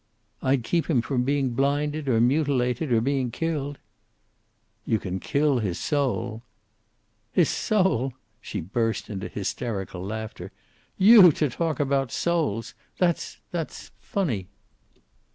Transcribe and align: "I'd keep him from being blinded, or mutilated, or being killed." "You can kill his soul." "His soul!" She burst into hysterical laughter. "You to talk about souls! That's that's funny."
"I'd 0.41 0.63
keep 0.63 0.89
him 0.89 1.03
from 1.03 1.23
being 1.23 1.51
blinded, 1.51 2.09
or 2.09 2.19
mutilated, 2.19 2.91
or 2.91 3.01
being 3.01 3.29
killed." 3.29 3.77
"You 4.83 4.97
can 4.97 5.19
kill 5.19 5.59
his 5.59 5.77
soul." 5.77 6.41
"His 7.31 7.49
soul!" 7.51 8.13
She 8.41 8.61
burst 8.61 9.11
into 9.11 9.27
hysterical 9.27 10.03
laughter. 10.03 10.51
"You 10.97 11.31
to 11.33 11.51
talk 11.51 11.79
about 11.79 12.11
souls! 12.11 12.73
That's 12.97 13.41
that's 13.51 13.91
funny." 13.99 14.47